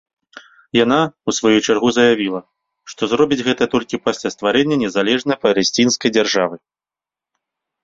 [0.83, 0.95] Яна,
[1.31, 2.41] у сваю чаргу заявіла,
[2.93, 6.55] што зробіць гэта толькі пасля стварэння незалежнай палесцінскай дзяржавы.